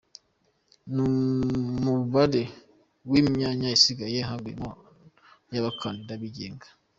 [0.93, 2.43] n’umubare
[3.09, 4.69] w’imyanya isigaye havuyemo
[5.51, 6.67] iy’abakandida bigenga